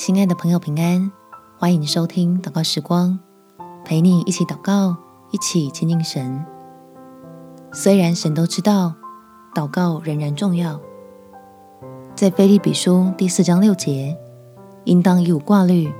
[0.00, 1.12] 亲爱的朋友，平安！
[1.58, 3.18] 欢迎收听祷告时光，
[3.84, 4.96] 陪你一起祷告，
[5.30, 6.42] 一起亲近神。
[7.70, 8.94] 虽然神都知道，
[9.54, 10.80] 祷告仍然重要。
[12.14, 14.16] 在腓利比书第四章六节，
[14.84, 15.92] 应当以无挂虑，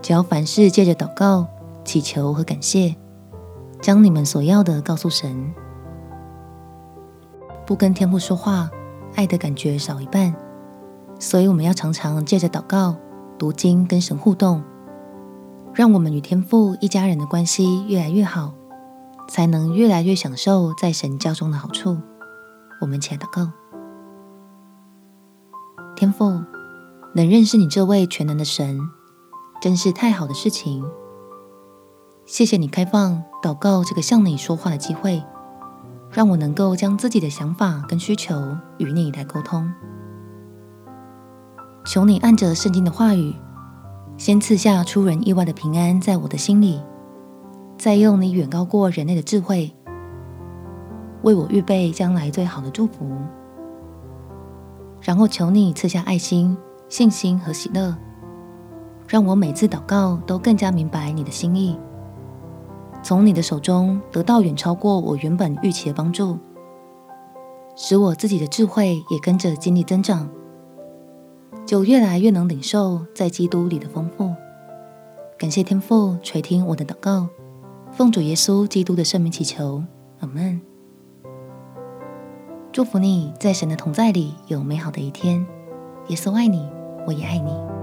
[0.00, 1.46] 只要凡事借着祷告、
[1.84, 2.96] 祈求和感谢，
[3.78, 5.52] 将你们所要的告诉神。
[7.66, 8.70] 不跟天父说话，
[9.16, 10.34] 爱的感觉少一半。
[11.20, 12.96] 所以我们要常常借着祷告。
[13.38, 14.62] 读经跟神互动，
[15.74, 18.54] 让我们与天父一家人的关系越来越好，
[19.28, 21.98] 才能越来越享受在神教中的好处。
[22.80, 23.50] 我们且祷告：
[25.96, 26.42] 天父，
[27.14, 28.78] 能认识你这位全能的神，
[29.60, 30.84] 真是太好的事情。
[32.26, 35.22] 谢谢你开放祷告这个向你说话的机会，
[36.10, 39.72] 让我能够将自己的想法跟需求与你来沟通。
[41.84, 43.34] 求你按着圣经的话语，
[44.16, 46.82] 先赐下出人意外的平安在我的心里，
[47.76, 49.70] 再用你远高过人类的智慧，
[51.22, 53.06] 为我预备将来最好的祝福。
[55.02, 56.56] 然后求你赐下爱心、
[56.88, 57.94] 信心和喜乐，
[59.06, 61.78] 让我每次祷告都更加明白你的心意，
[63.02, 66.38] 从你的手中得到远超过我原本预期的帮助，
[67.76, 70.26] 使我自己的智慧也跟着经历增长。
[71.66, 74.32] 就越来越能领受在基督里的丰富。
[75.38, 77.28] 感谢天父垂听我的祷告，
[77.92, 79.82] 奉主耶稣基督的圣名祈求，
[80.20, 80.60] 阿门。
[82.72, 85.46] 祝福你在神的同在里有美好的一天。
[86.08, 86.68] 耶稣爱你，
[87.06, 87.73] 我也爱你。